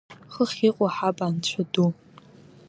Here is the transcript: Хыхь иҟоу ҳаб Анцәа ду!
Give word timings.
Хыхь 0.33 0.59
иҟоу 0.67 0.89
ҳаб 0.95 1.17
Анцәа 1.25 1.63
ду! 1.71 1.89